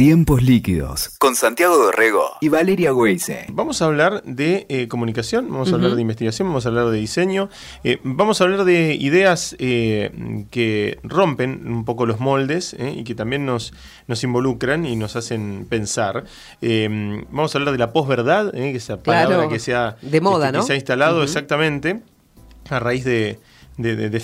Tiempos 0.00 0.42
líquidos 0.42 1.10
con 1.18 1.36
Santiago 1.36 1.76
Dorrego 1.76 2.38
y 2.40 2.48
Valeria 2.48 2.94
Weise. 2.94 3.44
Vamos 3.50 3.82
a 3.82 3.84
hablar 3.84 4.22
de 4.22 4.64
eh, 4.70 4.88
comunicación, 4.88 5.50
vamos 5.50 5.72
a 5.72 5.74
hablar 5.74 5.94
de 5.94 6.00
investigación, 6.00 6.48
vamos 6.48 6.64
a 6.64 6.70
hablar 6.70 6.88
de 6.88 6.96
diseño, 6.96 7.50
eh, 7.84 7.98
vamos 8.02 8.40
a 8.40 8.44
hablar 8.44 8.64
de 8.64 8.94
ideas 8.94 9.54
eh, 9.58 10.46
que 10.50 10.98
rompen 11.02 11.70
un 11.70 11.84
poco 11.84 12.06
los 12.06 12.18
moldes 12.18 12.74
y 12.80 13.04
que 13.04 13.14
también 13.14 13.44
nos, 13.44 13.74
nos 14.06 14.24
involucran 14.24 14.86
y 14.86 14.96
nos 14.96 15.16
hacen 15.16 15.66
pensar. 15.68 16.24
vamos 16.62 17.54
a 17.54 17.58
hablar 17.58 17.72
de 17.72 17.78
la 17.78 17.92
posverdad, 17.92 18.52
que 18.52 18.70
es 18.70 18.84
esa 18.84 19.02
palabra 19.02 19.50
que 19.50 19.58
se 19.58 19.74
ha, 19.74 19.98
de 20.00 20.20
moda, 20.22 20.46
este, 20.46 20.56
¿no? 20.56 20.64
se 20.64 20.72
ha 20.72 20.76
instalado 20.76 21.22
exactamente 21.22 22.00
a 22.70 22.78
raíz 22.78 23.04
de 23.04 23.38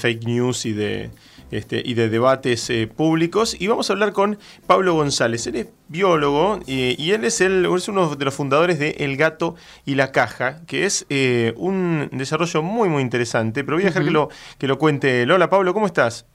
fake 0.01 0.25
news 0.25 0.65
y 0.65 0.73
de 0.73 1.11
este, 1.51 1.83
y 1.85 1.95
de 1.95 2.09
debates 2.09 2.69
eh, 2.71 2.87
públicos. 2.87 3.57
Y 3.59 3.67
vamos 3.67 3.91
a 3.91 3.93
hablar 3.93 4.13
con 4.13 4.39
Pablo 4.67 4.95
González. 4.95 5.47
Él 5.47 5.57
es 5.57 5.67
biólogo 5.89 6.61
eh, 6.67 6.95
y 6.99 7.13
él 7.13 7.25
es, 7.25 7.41
el, 7.41 7.67
es 7.67 7.89
uno 7.89 8.15
de 8.15 8.25
los 8.25 8.35
fundadores 8.35 8.79
de 8.79 8.91
El 8.99 9.17
Gato 9.17 9.55
y 9.85 9.95
la 9.95 10.13
Caja, 10.13 10.61
que 10.67 10.87
es 10.87 11.07
eh, 11.09 11.55
un 11.57 12.09
desarrollo 12.13 12.63
muy, 12.63 12.89
muy 12.89 13.03
interesante. 13.03 13.65
Pero 13.65 13.77
voy 13.77 13.85
a 13.85 13.87
dejar 13.87 14.05
que, 14.05 14.11
lo, 14.11 14.29
que 14.59 14.67
lo 14.67 14.79
cuente. 14.79 15.23
Hola 15.31 15.51
Pablo, 15.51 15.75
¿cómo 15.75 15.87
estás? 15.87 16.27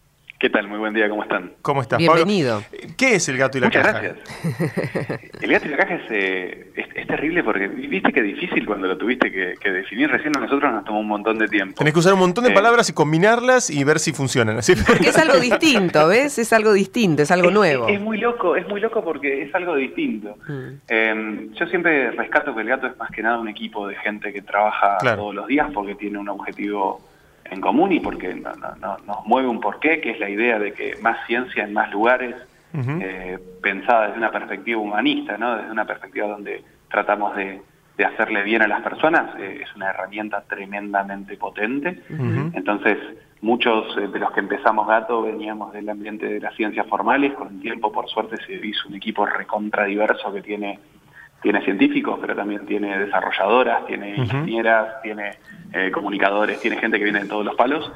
¿Qué 0.42 0.50
tal? 0.50 0.68
Muy 0.68 0.80
buen 0.80 0.92
día, 0.92 1.08
¿cómo 1.08 1.22
están? 1.22 1.52
¿Cómo 1.62 1.84
estás, 1.84 2.00
Bienvenido. 2.00 2.62
Pablo? 2.62 2.96
¿Qué 2.98 3.14
es 3.14 3.30
el 3.30 3.38
gato 3.38 3.60
y 3.60 3.62
la 3.62 3.68
Muchas 3.68 3.86
caja? 3.86 4.02
gracias. 4.02 5.44
El 5.44 5.52
gato 5.52 5.68
y 5.68 5.70
la 5.70 5.78
caja 5.78 5.94
es, 5.94 6.02
eh, 6.10 6.72
es, 6.96 7.06
terrible 7.06 7.44
porque 7.44 7.68
viste 7.68 8.12
que 8.12 8.24
difícil 8.24 8.66
cuando 8.66 8.88
lo 8.88 8.98
tuviste 8.98 9.32
que, 9.32 9.72
definir. 9.72 10.10
Recién 10.10 10.36
a 10.36 10.40
nosotros 10.40 10.74
nos 10.74 10.84
tomó 10.84 11.02
un 11.02 11.10
montón 11.10 11.38
de 11.38 11.48
tiempo. 11.48 11.76
Tenés 11.78 11.94
que 11.94 12.00
usar 12.00 12.14
un 12.16 12.22
montón 12.22 12.46
de 12.46 12.50
eh, 12.50 12.54
palabras 12.56 12.90
y 12.90 12.94
combinarlas 12.94 13.70
y 13.70 13.84
ver 13.84 14.00
si 14.00 14.14
funcionan. 14.14 14.58
¿así? 14.58 14.74
Porque 14.76 15.10
es 15.10 15.18
algo 15.20 15.40
distinto, 15.40 16.08
¿ves? 16.08 16.40
Es 16.40 16.52
algo 16.54 16.74
distinto, 16.74 17.22
es 17.22 17.30
algo 17.30 17.52
nuevo. 17.52 17.88
Es, 17.88 18.02
muy 18.02 18.18
loco, 18.18 18.56
es 18.56 18.68
muy 18.68 18.82
loco 18.82 19.04
porque 19.04 19.44
es 19.44 19.54
algo 19.54 19.76
distinto. 19.76 20.40
Mm. 20.48 20.68
Em, 20.88 21.54
yo 21.54 21.68
siempre 21.68 22.10
rescato 22.10 22.56
que 22.56 22.62
el 22.62 22.68
gato 22.68 22.88
es 22.88 22.98
más 22.98 23.12
que 23.12 23.22
nada 23.22 23.38
un 23.38 23.48
equipo 23.48 23.88
de 23.88 23.96
gente 23.98 24.34
que 24.34 24.42
trabaja 24.42 24.98
todos 24.98 25.36
los 25.36 25.46
días 25.46 25.70
porque 25.72 25.94
tiene 25.94 26.18
un 26.18 26.30
objetivo 26.30 27.11
en 27.52 27.60
común 27.62 27.92
y 27.92 28.00
porque 28.00 28.34
nos 28.34 29.26
mueve 29.26 29.48
un 29.48 29.60
porqué, 29.60 30.00
que 30.02 30.12
es 30.12 30.20
la 30.20 30.30
idea 30.30 30.58
de 30.58 30.74
que 30.74 30.96
más 31.02 31.18
ciencia 31.28 31.64
en 31.64 31.74
más 31.74 31.92
lugares, 31.92 32.36
eh, 32.74 33.38
pensada 33.62 34.08
desde 34.08 34.18
una 34.18 34.32
perspectiva 34.32 34.80
humanista, 34.80 35.38
¿no? 35.38 35.58
desde 35.58 35.70
una 35.70 35.86
perspectiva 35.86 36.28
donde 36.28 36.64
tratamos 36.90 37.36
de, 37.36 37.62
hacerle 38.02 38.42
bien 38.42 38.64
a 38.64 38.68
las 38.68 38.82
personas, 38.82 39.38
eh, 39.38 39.60
es 39.62 39.76
una 39.76 39.92
herramienta 39.92 40.42
tremendamente 40.50 41.38
potente. 41.38 42.02
Entonces, 42.10 42.98
muchos 43.42 43.96
de 43.96 44.18
los 44.18 44.32
que 44.32 44.40
empezamos 44.40 44.88
Gato 44.88 45.22
veníamos 45.22 45.72
del 45.72 45.88
ambiente 45.88 46.26
de 46.26 46.40
las 46.40 46.56
ciencias 46.56 46.88
formales, 46.88 47.34
con 47.34 47.50
el 47.50 47.62
tiempo, 47.62 47.92
por 47.92 48.10
suerte, 48.10 48.38
se 48.38 48.54
hizo 48.66 48.88
un 48.88 48.96
equipo 48.96 49.24
recontra 49.28 49.86
diverso 49.86 50.34
que 50.34 50.42
tiene 50.42 50.80
tiene 51.42 51.62
científicos, 51.64 52.20
pero 52.22 52.36
también 52.36 52.66
tiene 52.66 52.98
desarrolladoras, 53.00 53.86
tiene 53.88 54.16
ingenieras, 54.16 55.02
tiene 55.02 55.38
eh, 55.74 55.90
comunicadores, 55.92 56.60
tiene 56.60 56.78
gente 56.78 56.98
que 56.98 57.04
viene 57.04 57.22
de 57.22 57.28
todos 57.28 57.44
los 57.44 57.56
palos, 57.56 57.92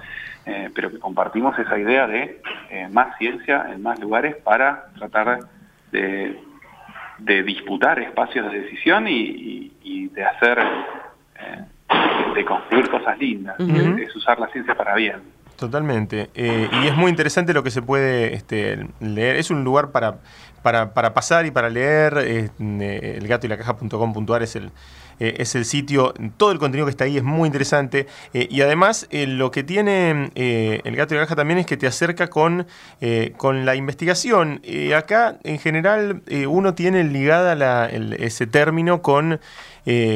eh, 0.46 0.70
pero 0.74 0.90
que 0.90 1.00
compartimos 1.00 1.58
esa 1.60 1.78
idea 1.78 2.08
de 2.08 2.42
eh, 2.72 2.88
más 2.92 3.18
ciencia 3.18 3.68
en 3.72 3.84
más 3.84 4.00
lugares 4.00 4.36
para 4.38 4.86
tratar 4.98 5.40
de, 5.92 6.42
disputar 7.44 8.00
espacios 8.00 8.52
de 8.52 8.62
decisión 8.62 9.08
y, 9.08 9.72
de 10.14 10.24
hacer, 10.24 10.60
de 12.34 12.46
construir 12.46 12.90
cosas 12.90 13.18
lindas, 13.20 13.60
es 13.60 14.16
usar 14.16 14.40
la 14.40 14.48
ciencia 14.48 14.76
para 14.76 14.96
bien. 14.96 15.22
Totalmente. 15.58 16.30
y 16.36 16.88
es 16.88 16.96
muy 16.96 17.10
interesante 17.10 17.54
lo 17.54 17.64
que 17.64 17.72
se 17.72 17.82
puede 17.82 18.34
este, 18.34 18.88
leer. 19.00 19.38
Es 19.38 19.50
un 19.50 19.64
lugar 19.64 19.92
para 19.92 20.20
para, 20.66 20.96
para 20.96 21.14
pasar 21.14 21.46
y 21.46 21.52
para 21.52 21.70
leer. 21.70 22.18
Eh, 22.18 22.50
el 23.20 23.28
gato 23.28 23.46
y 23.46 23.50
la 23.52 23.56
caja.com.ar 23.56 24.42
es 24.42 24.56
el, 24.56 24.72
eh, 25.20 25.36
es 25.38 25.54
el 25.54 25.64
sitio. 25.64 26.12
Todo 26.38 26.52
el 26.52 26.58
contenido 26.58 26.88
que 26.88 26.90
está 26.90 27.04
ahí 27.04 27.18
es 27.18 27.24
muy 27.24 27.46
interesante. 27.46 28.08
Eh, 28.34 28.48
y 28.50 28.62
además, 28.62 29.08
lo 29.12 29.52
que 29.52 29.62
tiene 29.64 30.32
el 30.34 30.96
gato 30.96 31.14
y 31.14 31.18
la 31.18 31.26
caja 31.26 31.36
también 31.36 31.60
es 31.60 31.68
que 31.68 31.78
te 31.78 31.86
acerca 31.86 32.32
con, 32.32 32.66
con 33.38 33.64
la 33.66 33.76
investigación. 33.76 34.60
acá, 34.98 35.38
en 35.44 35.60
general, 35.60 36.24
uno 36.48 36.74
tiene 36.74 37.04
ligada 37.04 37.88
ese 37.88 38.48
término 38.48 39.04
con. 39.04 39.40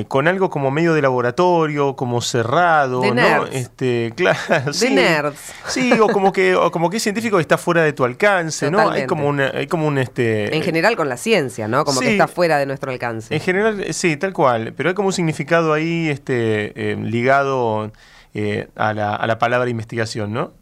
Con 0.08 0.28
algo 0.28 0.50
como 0.50 0.72
medio 0.72 0.94
de 0.94 1.02
laboratorio, 1.02 1.96
como 1.96 2.22
cerrado, 2.22 3.02
de 3.02 3.12
¿no? 3.12 3.46
Este, 3.46 4.12
claro, 4.16 4.72
de 4.72 4.90
nerds. 4.90 5.54
Sí, 5.68 5.92
o 5.94 6.08
como 6.08 6.32
que, 6.32 6.56
o 6.56 6.72
como 6.72 6.90
que 6.90 6.98
es 6.98 7.04
científico 7.04 7.38
que 7.38 7.42
está 7.42 7.58
fuera 7.58 7.84
de 7.84 7.94
tu 7.94 8.04
alcance, 8.04 8.72
¿no? 8.72 8.90
Hay 8.90 9.06
como 9.06 9.28
una, 9.28 9.52
hay 9.54 9.68
como 9.68 9.86
un 9.88 9.98
este 9.98 10.56
en 10.56 10.64
general 10.64 10.96
con 10.96 11.10
la 11.10 11.18
ciencia, 11.18 11.68
¿no? 11.68 11.86
Como 11.86 12.00
que 12.00 12.12
está 12.12 12.28
fuera 12.28 12.58
de 12.58 12.66
nuestro 12.66 12.92
alcance. 12.92 13.34
En 13.34 13.42
general, 13.42 13.80
eh, 13.82 13.94
sí, 13.94 14.18
tal 14.18 14.34
cual. 14.34 14.74
Pero 14.76 14.90
hay 14.90 14.96
como 14.96 15.08
un 15.08 15.14
significado 15.14 15.74
ahí 15.74 16.10
este, 16.10 16.92
eh, 16.92 16.96
ligado 16.96 17.92
eh, 18.34 18.68
a, 18.76 18.94
la, 18.94 19.16
a, 19.16 19.28
la, 19.28 19.40
palabra 19.40 19.70
investigación, 19.70 20.34
¿no? 20.34 20.54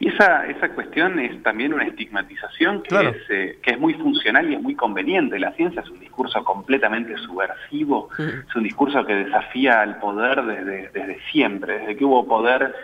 Y 0.00 0.08
esa, 0.08 0.46
esa 0.46 0.70
cuestión 0.70 1.18
es 1.18 1.42
también 1.42 1.72
una 1.72 1.84
estigmatización 1.84 2.82
que, 2.82 3.08
es, 3.08 3.58
que 3.60 3.70
es 3.70 3.78
muy 3.78 3.94
funcional 3.94 4.50
y 4.50 4.54
es 4.54 4.60
muy 4.60 4.74
conveniente. 4.74 5.38
La 5.38 5.52
ciencia 5.52 5.82
es 5.82 5.90
un 5.90 6.00
discurso 6.00 6.42
completamente 6.42 7.16
subversivo, 7.18 8.08
es 8.18 8.56
un 8.56 8.62
discurso 8.64 9.04
que 9.04 9.14
desafía 9.14 9.82
al 9.82 9.98
poder 9.98 10.42
desde, 10.42 10.88
desde 10.88 11.20
siempre. 11.30 11.80
Desde 11.80 11.96
que 11.96 12.04
hubo 12.04 12.26
poder, 12.26 12.74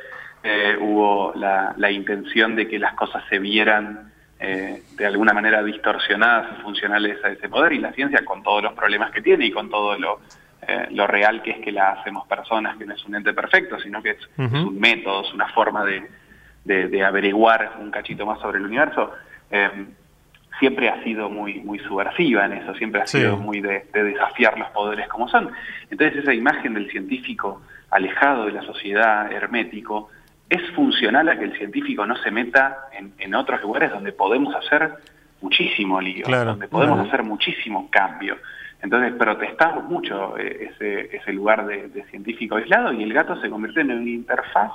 hubo 0.81 1.32
la, 1.34 1.75
la 1.78 1.91
intención 1.91 2.54
de 2.54 2.69
que 2.69 2.78
las 2.78 2.93
cosas 2.94 3.25
se 3.31 3.38
vieran 3.38 4.12
eh, 4.38 4.83
de 4.98 5.06
alguna 5.06 5.33
manera 5.33 5.62
distorsionadas 5.62 6.59
y 6.59 6.62
funcionales 6.62 7.25
a 7.25 7.31
ese 7.31 7.48
poder 7.48 7.72
y 7.72 7.78
la 7.78 7.93
ciencia 7.93 8.22
con 8.22 8.43
todos 8.43 8.62
los 8.62 8.75
problemas 8.75 9.10
que 9.10 9.22
tiene 9.22 9.47
y 9.47 9.50
con 9.50 9.71
todo 9.71 9.98
lo, 9.98 10.21
eh, 10.69 10.88
lo 10.91 11.06
real 11.06 11.41
que 11.41 11.53
es 11.53 11.60
que 11.60 11.72
la 11.72 11.93
hacemos 11.93 12.27
personas, 12.27 12.77
que 12.77 12.84
no 12.84 12.93
es 12.93 13.03
un 13.06 13.15
ente 13.15 13.33
perfecto, 13.33 13.81
sino 13.81 14.03
que 14.03 14.10
es, 14.10 14.19
un 14.37 14.78
método, 14.78 15.22
es 15.22 15.33
una 15.33 15.48
forma 15.48 15.87
de, 15.87 16.06
de, 16.66 17.04
averiguar 17.04 17.77
un 17.81 17.91
cachito 17.91 18.27
más 18.27 18.41
sobre 18.41 18.59
el 18.59 18.65
universo, 18.65 19.12
eh, 19.50 19.87
siempre 20.59 20.88
ha 20.88 21.03
sido 21.04 21.28
muy, 21.28 21.60
muy 21.60 21.78
subversiva 21.81 22.44
en 22.47 22.54
eso, 22.54 22.75
siempre 22.75 23.03
ha 23.03 23.06
sido 23.06 23.37
muy 23.37 23.60
de, 23.60 23.87
de, 23.93 24.04
desafiar 24.04 24.59
los 24.59 24.69
poderes 24.71 25.09
como 25.09 25.28
son. 25.28 25.50
Entonces 25.91 26.22
esa 26.22 26.34
imagen 26.34 26.75
del 26.75 26.91
científico 26.91 27.62
alejado 27.91 28.47
de 28.47 28.53
la 28.53 28.62
sociedad, 28.62 29.31
hermético, 29.31 30.10
es 30.49 30.62
funcional 30.72 31.28
a 31.28 31.38
que 31.38 31.44
el 31.44 31.56
científico 31.56 32.06
no 32.06 32.16
se 32.16 32.31
meta 32.31 32.87
en, 32.93 33.34
otros 33.34 33.60
lugares 33.62 33.91
donde 33.91 34.12
podemos 34.12 34.54
hacer 34.54 34.94
muchísimo 35.41 36.00
lío, 36.00 36.27
donde 36.27 36.69
podemos 36.69 37.06
hacer 37.06 37.22
muchísimo 37.22 37.88
cambio. 37.91 38.37
Entonces 38.83 39.15
protestamos 39.15 39.84
mucho 39.84 40.38
eh, 40.38 40.71
ese, 40.71 41.16
ese 41.16 41.33
lugar 41.33 41.66
de, 41.66 41.88
de, 41.88 42.04
científico 42.04 42.56
aislado 42.56 42.93
y 42.93 43.03
el 43.03 43.12
gato 43.12 43.41
se 43.41 43.50
convierte 43.50 43.81
en 43.81 43.91
una 43.91 44.10
interfaz 44.10 44.71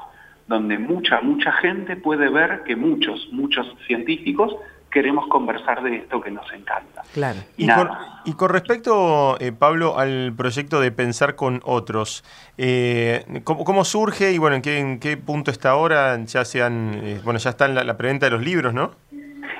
donde 0.48 0.78
mucha, 0.78 1.22
mucha 1.22 1.52
gente 1.54 1.96
puede 1.96 2.30
ver 2.30 2.64
que 2.64 2.76
muchos, 2.76 3.30
muchos 3.32 3.68
científicos 3.88 4.56
queremos 4.92 5.28
conversar 5.28 5.82
de 5.82 5.96
esto 5.96 6.22
que 6.22 6.30
nos 6.30 6.52
encanta. 6.54 7.02
Claro. 7.14 7.40
Y, 7.58 8.34
con, 8.34 8.50
respecto, 8.50 9.40
eh, 9.40 9.52
Pablo, 9.52 9.98
al 9.98 10.34
proyecto 10.36 10.80
de 10.80 10.92
pensar 10.92 11.36
con 11.36 11.62
otros, 11.64 12.24
eh, 12.58 13.42
¿cómo, 13.44 13.84
surge 13.86 14.32
y 14.34 14.38
bueno, 14.38 14.58
¿en 14.58 14.62
qué, 14.62 14.78
en 14.78 15.00
qué 15.00 15.18
punto 15.18 15.50
está 15.50 15.72
ahora? 15.72 16.18
Ya 16.26 16.46
sean, 16.46 17.00
eh, 17.02 17.22
bueno, 17.24 17.40
ya 17.40 17.50
está 17.52 17.66
en 17.66 17.76
la, 17.76 17.98
preventa 17.98 18.28
de 18.28 18.32
los 18.32 18.44
libros, 18.44 18.74
¿no? 18.74 18.92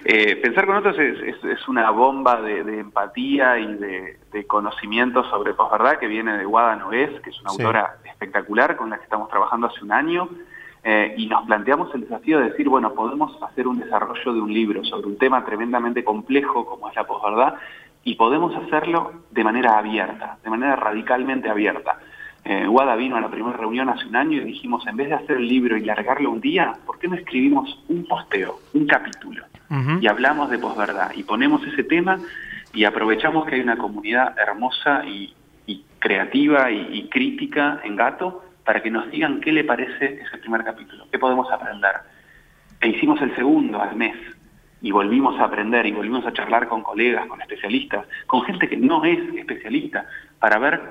pensar 0.04 0.66
con 0.66 0.76
otros 0.76 0.98
es, 1.00 1.68
una 1.68 1.90
bomba 1.92 2.42
de, 2.42 2.80
empatía 2.80 3.58
y 3.60 3.76
de, 3.76 4.46
conocimiento 4.48 5.24
sobre 5.30 5.54
posverdad 5.54 5.98
que 5.98 6.08
viene 6.08 6.38
de 6.38 6.44
Guada 6.44 6.76
Nogués, 6.76 7.22
que 7.22 7.30
es 7.30 7.40
una 7.42 7.52
autora 7.52 7.98
espectacular 8.04 8.76
con 8.76 8.90
la 8.90 8.98
que 8.98 9.04
estamos 9.04 9.30
trabajando 9.30 9.68
hace 9.68 9.84
un 9.84 9.92
año. 9.94 10.28
Eh, 10.84 11.14
y 11.16 11.28
nos 11.28 11.46
planteamos 11.46 11.94
el 11.94 12.02
desafío 12.02 12.40
de 12.40 12.50
decir, 12.50 12.68
bueno, 12.68 12.94
podemos 12.94 13.38
hacer 13.44 13.68
un 13.68 13.78
desarrollo 13.80 14.34
de 14.34 14.42
un 14.42 14.52
libro 14.52 14.84
sobre 14.84 15.08
un 15.08 15.18
tema 15.18 15.46
tremendamente 15.46 16.04
complejo 16.04 16.66
como 16.66 16.90
es 16.90 16.96
la 16.96 17.06
posverdad 17.06 17.54
y 18.04 18.16
podemos 18.16 18.56
hacerlo 18.56 19.12
de 19.30 19.44
manera 19.44 19.78
abierta, 19.78 20.40
de 20.44 20.50
manera 20.50 20.76
radicalmente 20.76 21.50
abierta. 21.50 22.00
Eh, 22.44 22.68
Wada 22.68 22.96
vino 22.96 23.16
a 23.16 23.22
la 23.22 23.30
primera 23.30 23.56
reunión 23.56 23.90
hace 23.90 24.08
un 24.08 24.16
año 24.16 24.42
y 24.42 24.46
dijimos, 24.46 24.88
en 24.88 24.98
vez 24.98 25.10
de 25.10 25.16
hacer 25.16 25.38
el 25.38 25.48
libro 25.48 25.78
y 25.78 25.82
largarlo 25.82 26.32
un 26.32 26.42
día, 26.42 26.74
¿por 26.88 26.98
qué 26.98 27.08
no 27.08 27.16
escribimos 27.16 27.84
un 27.88 28.06
posteo, 28.06 28.60
un 28.74 28.88
capítulo? 28.88 29.46
Y 30.02 30.08
hablamos 30.08 30.50
de 30.50 30.60
posverdad 30.60 31.12
y 31.16 31.24
ponemos 31.24 31.66
ese 31.66 31.86
tema 31.86 32.20
y 32.74 32.84
aprovechamos 32.84 33.46
que 33.46 33.56
hay 33.56 33.62
una 33.62 33.78
comunidad 33.78 34.38
hermosa 34.38 35.06
y, 35.06 35.34
creativa 36.00 36.72
y 36.72 37.08
crítica 37.10 37.80
en 37.84 37.96
Gato 37.96 38.44
para 38.64 38.82
que 38.82 38.92
nos 38.92 39.10
digan 39.12 39.42
qué 39.42 39.52
le 39.52 39.64
parece 39.64 40.22
ese 40.22 40.38
primer 40.38 40.64
capítulo, 40.64 41.08
qué 41.12 41.20
podemos 41.20 41.52
aprender. 41.52 41.96
E 42.80 42.90
hicimos 42.90 43.22
el 43.22 43.36
segundo 43.36 43.82
al 43.82 43.96
mes 43.96 44.16
y 44.82 44.92
volvimos 44.92 45.40
a 45.40 45.46
aprender 45.46 45.86
y 45.86 45.92
volvimos 45.92 46.26
a 46.26 46.34
charlar 46.34 46.68
con 46.68 46.82
colegas, 46.82 47.28
con 47.28 47.42
especialistas, 47.42 48.06
con 48.26 48.42
gente 48.44 48.68
que 48.68 48.78
no 48.78 49.04
es 49.06 49.20
especialista, 49.36 50.06
para 50.40 50.58
ver 50.58 50.82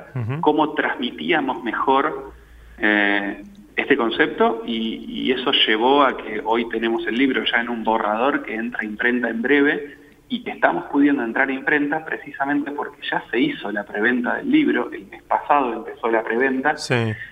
cómo 0.40 0.74
transmitíamos 0.74 1.62
mejor 1.64 2.32
eh, 2.78 3.42
este 3.76 3.96
concepto 3.96 4.62
y, 4.66 5.32
eso 5.32 5.52
llevó 5.66 6.02
a 6.02 6.16
que 6.16 6.42
hoy 6.44 6.68
tenemos 6.68 7.06
el 7.06 7.16
libro 7.16 7.44
ya 7.44 7.60
en 7.60 7.68
un 7.68 7.84
borrador 7.84 8.42
que 8.42 8.54
entra 8.54 8.84
imprenta 8.84 9.30
en 9.30 9.42
breve 9.42 9.96
y 10.32 10.44
que 10.44 10.52
estamos 10.52 10.84
pudiendo 10.84 11.24
entrar 11.24 11.48
a 11.48 11.52
imprenta 11.52 12.04
precisamente 12.04 12.70
porque 12.70 13.02
ya 13.10 13.22
se 13.32 13.40
hizo 13.40 13.70
la 13.72 13.84
preventa 13.84 14.36
del 14.36 14.50
libro, 14.50 14.88
el 14.92 15.06
mes 15.06 15.24
pasado 15.24 15.72
empezó 15.72 16.08
la 16.08 16.22
preventa, 16.22 16.76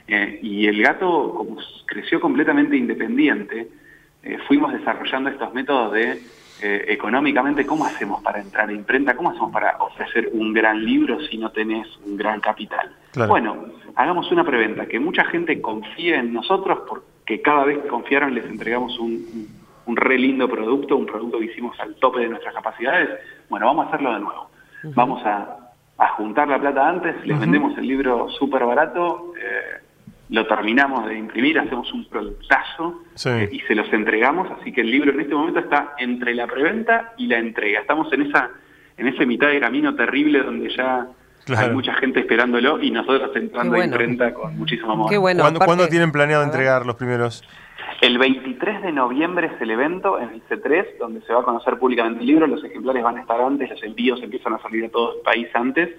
eh, 0.09 0.41
y 0.43 0.67
el 0.67 0.83
gato 0.83 1.33
como 1.33 1.61
creció 1.87 2.21
completamente 2.21 2.77
independiente, 2.77 3.69
eh, 4.25 4.39
fuimos 4.49 4.73
desarrollando 4.73 5.31
estos 5.31 5.55
métodos 5.55 5.93
de 5.93 6.21
eh, 6.61 6.87
económicamente 6.89 7.65
cómo 7.65 7.87
hacemos 7.87 8.21
para 8.21 8.41
entrar 8.41 8.69
a 8.69 8.73
imprenta, 8.73 9.15
cómo 9.15 9.31
hacemos 9.31 9.53
para 9.53 9.77
ofrecer 9.79 10.31
un 10.33 10.53
gran 10.53 10.85
libro 10.85 11.21
si 11.29 11.39
no 11.39 11.53
tenés 11.53 11.87
un 12.05 12.17
gran 12.17 12.41
capital. 12.41 12.91
Bueno, 13.29 13.67
hagamos 13.95 14.31
una 14.33 14.43
preventa, 14.43 14.87
que 14.87 14.99
mucha 14.99 15.25
gente 15.27 15.61
confíe 15.61 16.17
en 16.17 16.33
nosotros 16.33 16.81
porque 16.89 17.41
cada 17.43 17.65
vez 17.65 17.79
que 17.79 17.89
confiaron 17.89 18.35
les 18.35 18.45
entregamos 18.47 18.99
un 18.99 19.25
un 19.35 19.58
re 19.97 20.19
lindo 20.19 20.49
producto, 20.49 20.97
un 20.97 21.07
producto 21.07 21.39
que 21.39 21.47
hicimos 21.47 21.79
al 21.81 21.95
tope 21.97 22.21
de 22.21 22.29
nuestras 22.29 22.55
capacidades, 22.55 23.09
bueno, 23.49 23.67
vamos 23.67 23.87
a 23.87 23.89
hacerlo 23.89 24.15
de 24.15 24.21
nuevo. 24.21 24.51
Vamos 24.95 25.23
a, 25.25 25.57
juntar 26.17 26.49
la 26.49 26.61
plata 26.61 26.89
antes, 26.89 27.15
les 27.27 27.39
vendemos 27.39 27.77
el 27.77 27.87
libro 27.87 28.29
súper 28.31 28.65
barato, 28.65 29.33
eh, 29.37 29.83
lo 30.31 30.47
terminamos 30.47 31.07
de 31.07 31.19
imprimir, 31.19 31.59
hacemos 31.59 31.93
un 31.93 32.09
productazo 32.09 33.03
eh, 33.27 33.49
y 33.51 33.61
se 33.61 33.75
los 33.75 33.93
entregamos, 33.93 34.49
así 34.61 34.73
que 34.73 34.83
el 34.83 34.91
libro 34.91 35.13
en 35.13 35.21
este 35.21 35.35
momento 35.35 35.61
está 35.61 35.95
entre 35.99 36.35
la 36.35 36.47
preventa 36.47 37.15
y 37.17 37.27
la 37.27 37.39
entrega. 37.39 37.81
Estamos 37.81 38.13
en 38.13 38.23
esa 38.23 38.51
en 38.99 39.07
esa 39.07 39.25
mitad 39.25 39.49
de 39.49 39.61
camino 39.61 39.95
terrible 39.95 40.43
donde 40.43 40.69
ya 40.77 41.07
hay 41.57 41.71
mucha 41.71 41.95
gente 41.95 42.21
esperándolo 42.21 42.83
y 42.83 42.91
nosotros 42.91 43.31
entrando 43.35 43.77
a 43.77 43.85
imprenta 43.85 44.35
con 44.35 44.59
muchísimo 44.59 44.93
amor. 44.93 45.11
¿Cuándo, 45.65 45.89
tienen 45.89 46.13
planeado 46.13 46.45
entregar 46.45 46.85
los 46.85 46.97
primeros? 46.97 47.43
El 48.01 48.17
23 48.17 48.83
de 48.83 48.93
noviembre 48.93 49.51
es 49.53 49.61
el 49.61 49.73
evento 49.73 50.21
en 50.21 50.29
el 50.31 50.43
C3, 50.45 50.99
donde 51.01 51.21
se 51.23 51.33
va 51.33 51.41
a 51.41 51.43
conocer 51.43 51.79
públicamente 51.79 52.21
el 52.21 52.27
libro. 52.27 52.47
Los 52.47 52.63
ejemplares 52.63 53.03
van 53.03 53.17
a 53.19 53.23
estar 53.23 53.41
antes, 53.41 53.69
los 53.69 53.83
envíos 53.83 54.23
empiezan 54.23 54.55
a 54.55 54.59
salir 54.61 54.85
a 54.85 54.89
todo 54.89 55.17
el 55.17 55.23
país 55.23 55.49
antes, 55.53 55.91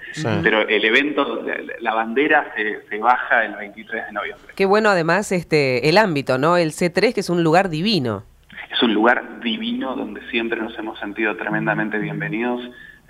pero 0.42 0.62
el 0.62 0.86
evento, 0.86 1.44
la, 1.82 1.94
bandera 1.94 2.54
se, 2.56 2.98
baja 3.00 3.44
el 3.44 3.56
23 3.56 4.06
de 4.06 4.12
noviembre. 4.14 4.54
Qué 4.56 4.66
bueno 4.66 4.90
además 4.90 5.34
este 5.34 5.90
el 5.90 5.98
ámbito, 5.98 6.38
¿no? 6.38 6.56
El 6.56 6.72
C3, 6.72 7.14
que 7.14 7.20
es 7.20 7.30
un 7.30 7.44
lugar 7.44 7.70
divino. 7.70 8.24
Es 8.72 8.82
un 8.82 8.94
lugar 8.94 9.42
divino 9.42 9.94
donde 9.98 10.22
siempre 10.30 10.62
nos 10.62 10.78
hemos 10.80 10.98
sentido 11.00 11.36
tremendamente 11.36 11.98
bienvenidos. 11.98 12.62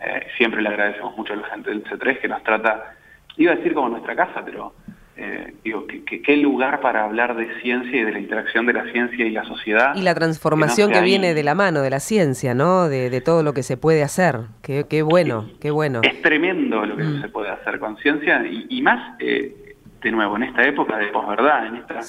Eh, 0.04 0.28
siempre 0.38 0.64
le 0.64 0.70
agradecemos 0.70 1.16
mucho 1.16 1.34
a 1.34 1.36
la 1.36 1.48
gente 1.50 1.70
del 1.70 1.84
C3 1.84 2.22
que 2.22 2.28
nos 2.28 2.42
trata, 2.44 2.96
iba 3.38 3.52
a 3.52 3.56
decir 3.56 3.76
como 3.76 3.90
nuestra 3.90 4.16
casa, 4.16 4.44
pero 4.44 4.74
eh, 5.22 5.54
digo, 5.66 5.86
¿qué, 5.86 6.38
lugar 6.38 6.80
para 6.80 7.04
hablar 7.04 7.36
de 7.36 7.54
ciencia 7.62 8.00
y 8.00 8.06
de 8.06 8.12
la 8.14 8.20
interacción 8.20 8.66
de 8.66 8.72
la 8.72 8.90
ciencia 8.90 9.26
y 9.26 9.32
la 9.32 9.44
sociedad. 9.44 9.94
Y 9.94 10.02
la 10.02 10.16
transformación 10.16 10.94
que, 10.94 11.02
viene 11.02 11.34
de 11.34 11.44
la 11.44 11.56
mano 11.56 11.82
de 11.82 11.90
la 11.90 12.00
ciencia, 12.00 12.54
¿no? 12.54 12.88
De, 12.88 13.20
todo 13.20 13.44
lo 13.44 13.54
que 13.54 13.62
se 13.62 13.76
puede 13.76 14.02
hacer. 14.02 14.38
Qué, 14.62 14.86
qué 14.90 15.02
bueno, 15.02 15.50
qué 15.60 15.72
bueno. 15.72 16.00
Es 16.04 16.22
tremendo 16.22 16.86
lo 16.86 16.96
que 16.96 17.04
mm. 17.04 17.22
se 17.22 17.28
puede 17.28 17.50
hacer 17.50 17.80
con 17.80 17.98
ciencia 17.98 18.46
y, 18.48 18.82
más, 18.82 19.18
eh, 19.20 19.76
de 20.02 20.12
nuevo, 20.12 20.38
en 20.38 20.44
esta 20.44 20.64
época 20.64 20.98
de 20.98 21.08
posverdad, 21.08 21.68
en 21.68 21.76
esta, 21.76 22.00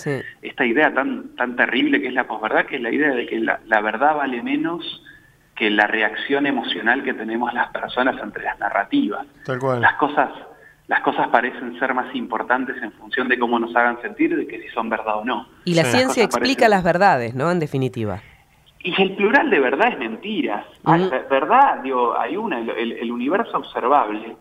esta 0.41 0.65
idea 0.65 0.95
tan, 0.95 1.35
tan 1.35 1.57
terrible 1.57 2.01
que 2.01 2.07
es 2.07 2.15
la 2.15 2.29
posverdad, 2.29 2.67
que 2.67 2.77
es 2.77 2.83
la 2.83 2.93
idea 2.93 3.11
de 3.11 3.27
que 3.27 3.41
la, 3.41 3.59
la 3.67 3.81
verdad 3.81 4.15
vale 4.15 4.41
menos 4.41 5.03
que 5.57 5.69
la 5.69 5.89
reacción 5.89 6.47
emocional 6.47 7.03
que 7.03 7.13
tenemos 7.13 7.53
las 7.55 7.71
personas 7.71 8.23
ante 8.23 8.41
las 8.41 8.57
narrativas. 8.61 9.27
Tal 9.45 9.59
cual. 9.59 9.81
Las 9.81 9.95
cosas 9.95 10.31
las 10.91 11.03
cosas 11.03 11.29
parecen 11.29 11.79
ser 11.79 11.95
más 11.95 12.13
importantes 12.17 12.75
en 12.83 12.91
función 12.91 13.29
de 13.29 13.39
cómo 13.39 13.61
nos 13.61 13.77
hagan 13.77 14.03
sentir 14.03 14.37
de 14.37 14.45
que 14.45 14.61
si 14.61 14.69
son 14.71 14.91
verdad 14.91 15.19
o 15.19 15.25
no. 15.25 15.47
Y 15.65 15.75
la 15.75 15.85
ciencia 15.85 16.25
explica 16.25 16.69
las 16.69 16.83
verdades, 16.83 17.33
¿no? 17.33 17.49
En 17.53 17.61
definitiva. 17.61 18.23
Y 18.81 19.01
el 19.01 19.15
plural 19.15 19.51
de 19.51 19.61
verdad 19.61 19.93
es 19.93 19.99
mentiras. 20.01 20.67
verdad, 21.31 21.81
digo, 21.85 22.19
hay 22.19 22.37
una, 22.37 22.59
el, 22.59 23.13
universo 23.13 23.57
observable. 23.57 24.35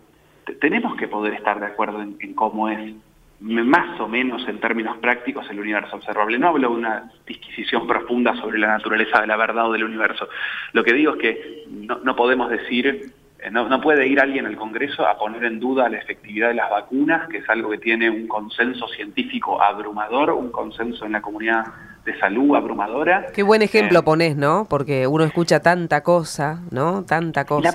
Tenemos 0.59 0.95
que 0.95 1.07
poder 1.07 1.35
estar 1.35 1.59
de 1.59 1.67
acuerdo 1.67 2.01
en, 2.01 2.33
cómo 2.33 2.67
es 2.67 2.95
más 3.41 3.99
o 3.99 4.07
menos 4.07 4.41
en 4.47 4.59
términos 4.59 4.97
prácticos 4.97 5.47
el 5.51 5.59
universo 5.59 5.97
observable. 5.97 6.39
No 6.39 6.47
hablo 6.47 6.71
de 6.71 6.75
una 6.77 7.11
disquisición 7.27 7.85
profunda 7.85 8.35
sobre 8.37 8.57
la 8.57 8.69
naturaleza 8.69 9.21
de 9.21 9.27
la 9.27 9.37
verdad 9.37 9.69
o 9.69 9.73
del 9.73 9.83
universo. 9.83 10.27
Lo 10.73 10.83
que 10.83 10.93
digo 10.93 11.13
es 11.13 11.19
que 11.19 11.65
no, 11.69 11.99
no 11.99 12.15
podemos 12.15 12.49
decir 12.49 13.18
eh, 13.41 13.51
no, 13.51 13.81
puede 13.81 14.07
ir 14.07 14.19
alguien 14.19 14.45
al 14.45 14.55
Congreso 14.55 15.07
a 15.07 15.17
poner 15.17 15.43
en 15.45 15.59
duda 15.59 15.87
la 15.89 15.97
efectividad 15.97 16.49
de 16.49 16.55
las 16.55 16.69
vacunas, 16.69 17.27
que 17.29 17.37
es 17.37 17.49
algo 17.49 17.69
que 17.69 17.77
tiene 17.77 18.09
un 18.09 18.27
consenso 18.27 18.87
científico 18.89 19.61
abrumador, 19.61 20.31
un 20.31 20.51
consenso 20.51 21.05
en 21.05 21.13
la 21.13 21.21
comunidad 21.21 21.65
de 22.05 22.17
salud 22.19 22.55
abrumadora. 22.55 23.27
Qué 23.33 23.43
buen 23.43 23.61
ejemplo 23.61 23.99
eh, 23.99 24.03
ponés, 24.03 24.35
¿no? 24.35 24.67
Porque 24.69 25.07
uno 25.07 25.23
escucha 25.23 25.61
tanta 25.61 26.01
cosa, 26.01 26.61
¿no? 26.71 27.03
Tanta 27.05 27.45
cosa. 27.45 27.73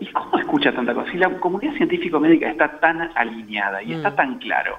¿y 0.00 0.12
cómo 0.12 0.38
escucha 0.38 0.72
tanta 0.72 0.94
cosa? 0.94 1.10
Si 1.12 1.18
la 1.18 1.30
comunidad 1.38 1.74
científico-médica 1.76 2.50
está 2.50 2.80
tan 2.80 3.10
alineada 3.14 3.82
y 3.82 3.92
está 3.92 4.10
mm. 4.10 4.16
tan 4.16 4.38
claro 4.38 4.78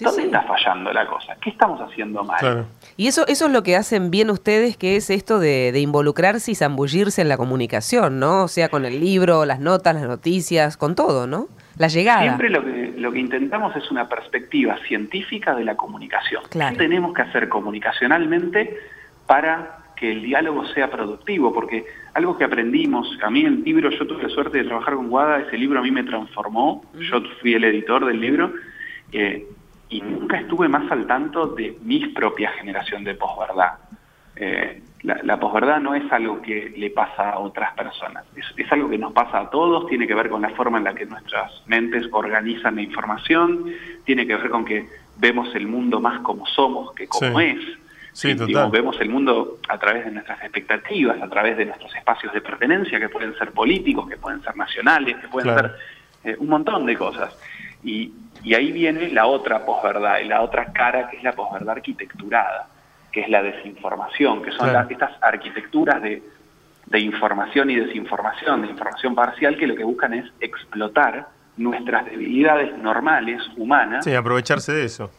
¿Dónde 0.00 0.24
está 0.24 0.42
fallando 0.42 0.92
la 0.92 1.06
cosa? 1.06 1.36
¿Qué 1.40 1.50
estamos 1.50 1.80
haciendo 1.80 2.24
mal? 2.24 2.66
Y 2.96 3.08
eso, 3.08 3.26
eso 3.26 3.46
es 3.46 3.52
lo 3.52 3.62
que 3.62 3.76
hacen 3.76 4.10
bien 4.10 4.30
ustedes, 4.30 4.76
que 4.76 4.96
es 4.96 5.10
esto 5.10 5.38
de, 5.38 5.72
involucrarse 5.78 6.52
y 6.52 6.54
zambullirse 6.54 7.22
en 7.22 7.28
la 7.28 7.36
comunicación, 7.36 8.18
¿no? 8.18 8.44
O 8.44 8.48
sea, 8.48 8.68
con 8.68 8.84
el 8.84 9.00
libro, 9.00 9.44
las 9.44 9.60
notas, 9.60 9.94
las 9.94 10.04
noticias, 10.04 10.76
con 10.76 10.94
todo, 10.94 11.26
¿no? 11.26 11.48
La 11.78 11.88
llegada. 11.88 12.22
Siempre 12.22 12.50
lo 12.50 12.64
que, 12.64 12.94
lo 12.96 13.12
que 13.12 13.18
intentamos 13.18 13.76
es 13.76 13.90
una 13.90 14.08
perspectiva 14.08 14.78
científica 14.86 15.54
de 15.54 15.64
la 15.64 15.76
comunicación. 15.76 16.42
¿Qué 16.50 16.76
tenemos 16.76 17.14
que 17.14 17.22
hacer 17.22 17.48
comunicacionalmente 17.48 18.78
para 19.26 19.78
que 19.94 20.12
el 20.12 20.22
diálogo 20.22 20.66
sea 20.68 20.90
productivo? 20.90 21.52
Porque 21.52 21.84
algo 22.14 22.38
que 22.38 22.44
aprendimos, 22.44 23.18
a 23.22 23.30
mí 23.30 23.44
el 23.44 23.62
libro, 23.62 23.90
yo 23.90 24.06
tuve 24.06 24.22
la 24.22 24.28
suerte 24.30 24.58
de 24.58 24.64
trabajar 24.64 24.94
con 24.94 25.08
Guada, 25.08 25.40
ese 25.40 25.58
libro 25.58 25.78
a 25.78 25.82
mí 25.82 25.90
me 25.90 26.02
transformó, 26.02 26.82
yo 26.94 27.20
fui 27.40 27.54
el 27.54 27.64
editor 27.64 28.06
del 28.06 28.20
libro, 28.20 28.52
eh, 29.12 29.46
y 29.88 30.00
nunca 30.00 30.38
estuve 30.38 30.68
más 30.68 30.90
al 30.90 31.06
tanto 31.06 31.46
de 31.48 31.78
mi 31.82 32.06
propia 32.08 32.50
generación 32.52 33.04
de 33.04 33.14
posverdad. 33.14 33.74
Eh, 34.36 34.82
la, 35.02 35.38
posverdad 35.38 35.80
no 35.80 35.94
es 35.94 36.10
algo 36.10 36.42
que 36.42 36.72
le 36.76 36.90
pasa 36.90 37.30
a 37.30 37.38
otras 37.38 37.72
personas, 37.74 38.24
es, 38.34 38.72
algo 38.72 38.90
que 38.90 38.98
nos 38.98 39.12
pasa 39.12 39.38
a 39.38 39.50
todos, 39.50 39.86
tiene 39.86 40.06
que 40.06 40.14
ver 40.14 40.28
con 40.28 40.42
la 40.42 40.50
forma 40.50 40.78
en 40.78 40.84
la 40.84 40.94
que 40.94 41.06
nuestras 41.06 41.62
mentes 41.66 42.08
organizan 42.10 42.74
la 42.74 42.82
información, 42.82 43.72
tiene 44.04 44.26
que 44.26 44.36
ver 44.36 44.50
con 44.50 44.64
que 44.64 44.88
vemos 45.18 45.54
el 45.54 45.68
mundo 45.68 46.00
más 46.00 46.20
como 46.20 46.44
somos 46.46 46.92
que 46.94 47.06
como 47.06 47.40
es. 47.40 47.58
Sí, 48.12 48.34
vemos 48.72 48.98
el 49.00 49.10
mundo 49.10 49.58
a 49.68 49.78
través 49.78 50.06
de 50.06 50.10
nuestras 50.10 50.40
expectativas, 50.42 51.20
a 51.20 51.28
través 51.28 51.56
de 51.58 51.66
nuestros 51.66 51.94
espacios 51.94 52.32
de 52.32 52.40
pertenencia, 52.40 52.98
que 52.98 53.10
pueden 53.10 53.36
ser 53.36 53.52
políticos, 53.52 54.08
que 54.08 54.16
pueden 54.16 54.42
ser 54.42 54.56
nacionales, 54.56 55.16
que 55.18 55.28
pueden 55.28 55.54
ser 55.54 55.76
eh, 56.24 56.34
un 56.38 56.48
montón 56.48 56.86
de 56.86 56.96
cosas. 56.96 57.38
Y, 57.86 58.12
y 58.42 58.54
ahí 58.54 58.72
viene 58.72 59.08
la 59.10 59.26
otra 59.26 59.64
posverdad, 59.64 60.18
la 60.24 60.42
otra 60.42 60.72
cara 60.72 61.08
que 61.08 61.16
es 61.16 61.22
la 61.22 61.32
posverdad 61.32 61.76
arquitecturada, 61.76 62.68
que 63.12 63.22
es 63.22 63.28
la 63.28 63.42
desinformación, 63.42 64.42
que 64.42 64.52
son 64.52 64.68
estas 64.90 65.12
arquitecturas 65.22 66.02
de, 66.02 66.22
información 67.00 67.70
y 67.70 67.76
desinformación, 67.76 68.62
de 68.62 68.68
información 68.68 69.14
parcial, 69.14 69.56
que 69.56 69.66
lo 69.66 69.74
que 69.74 69.84
buscan 69.84 70.14
es 70.14 70.26
explotar 70.40 71.28
nuestras 71.56 72.04
debilidades 72.04 72.76
normales, 72.76 73.42
humanas. 73.56 74.04
Sí, 74.04 74.14
aprovecharse 74.14 74.72
de 74.72 74.84
eso. 74.84 75.10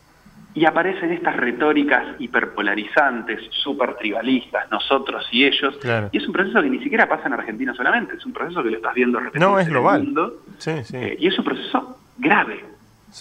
Y 0.54 0.66
aparecen 0.66 1.12
estas 1.12 1.36
retóricas 1.38 2.04
hiperpolarizantes, 2.20 3.42
súper 3.52 3.96
tribalistas, 3.96 4.70
nosotros 4.72 5.28
y 5.32 5.46
ellos. 5.46 5.78
Y 6.12 6.18
es 6.18 6.28
un 6.28 6.34
proceso 6.34 6.62
que 6.62 6.70
ni 6.70 6.80
siquiera 6.84 7.08
pasa 7.08 7.28
en 7.28 7.34
Argentina 7.34 7.74
solamente, 7.74 8.16
es 8.16 8.26
un 8.26 8.34
proceso 8.34 8.62
que 8.64 8.72
lo 8.72 8.78
estás 8.78 8.94
viendo 8.94 9.20
repetir 9.20 9.42
no, 9.42 9.60
es 9.60 9.68
global. 9.68 10.04
mundo. 10.04 10.44
Sí, 10.58 10.84
sí. 10.84 10.98
Eh, 10.98 11.18
y 11.20 11.28
es 11.28 11.38
un 11.38 11.46
proceso 11.46 11.97
grave. 12.18 12.64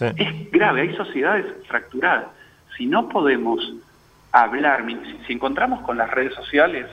Es 0.00 0.50
grave, 0.50 0.82
hay 0.82 0.96
sociedades 0.96 1.46
fracturadas. 1.66 2.26
Si 2.76 2.86
no 2.86 3.08
podemos 3.08 3.60
hablar, 4.32 4.84
si, 5.26 5.32
encontramos 5.32 5.80
con 5.82 5.96
las 5.96 6.10
redes 6.10 6.34
sociales 6.34 6.86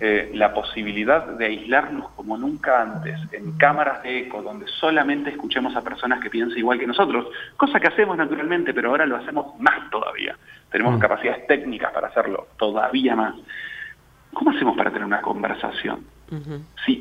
eh, 0.00 0.30
la 0.34 0.52
posibilidad 0.52 1.24
de 1.24 1.46
aislarnos 1.46 2.10
como 2.10 2.36
nunca 2.36 2.82
antes 2.82 3.18
en 3.32 3.52
cámaras 3.52 4.02
de 4.02 4.18
eco 4.18 4.42
donde 4.42 4.66
solamente 4.66 5.30
escuchemos 5.30 5.74
a 5.76 5.82
personas 5.82 6.20
que 6.20 6.28
piensan 6.28 6.58
igual 6.58 6.78
que 6.78 6.86
nosotros, 6.86 7.26
cosa 7.56 7.78
que 7.78 7.86
hacemos 7.86 8.16
naturalmente, 8.16 8.74
pero 8.74 8.90
ahora 8.90 9.06
lo 9.06 9.16
hacemos 9.16 9.58
más 9.60 9.88
todavía. 9.90 10.36
Tenemos 10.70 10.96
mm. 10.96 10.98
capacidades 10.98 11.46
técnicas 11.46 11.92
para 11.92 12.08
hacerlo 12.08 12.48
todavía 12.58 13.14
más. 13.14 13.34
¿Cómo 14.32 14.50
hacemos 14.50 14.76
para 14.76 14.90
tener 14.90 15.06
una 15.06 15.22
conversación? 15.22 16.12
si, 16.84 17.00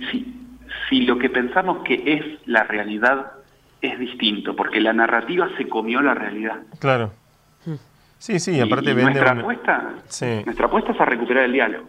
si 0.88 1.02
lo 1.02 1.18
que 1.18 1.30
pensamos 1.30 1.84
que 1.84 2.04
es 2.06 2.48
la 2.48 2.64
realidad 2.64 3.32
es 3.84 4.00
distinto, 4.00 4.56
porque 4.56 4.80
la 4.80 4.94
narrativa 4.94 5.50
se 5.58 5.68
comió 5.68 6.02
la 6.02 6.14
realidad. 6.14 6.62
Claro. 6.80 7.12
Sí, 8.18 8.40
sí, 8.40 8.58
aparte 8.62 8.94
nuestra 8.94 9.32
apuesta, 9.32 9.90
nuestra 10.46 10.68
apuesta 10.68 10.94
es 10.94 11.02
a 11.02 11.04
recuperar 11.04 11.44
el 11.44 11.52
diálogo. 11.52 11.84